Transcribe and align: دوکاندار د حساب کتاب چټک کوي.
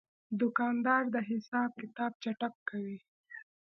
دوکاندار 0.39 1.03
د 1.15 1.17
حساب 1.29 1.69
کتاب 1.81 2.11
چټک 2.23 2.53
کوي. 2.69 2.97